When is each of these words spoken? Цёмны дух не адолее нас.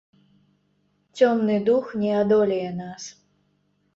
Цёмны 1.19 1.57
дух 1.67 1.85
не 2.03 2.11
адолее 2.21 2.71
нас. 2.81 3.03